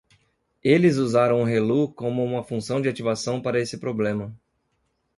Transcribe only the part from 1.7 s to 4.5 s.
como uma função de ativação para esse problema.